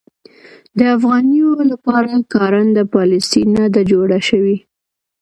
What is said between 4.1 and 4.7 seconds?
شوې.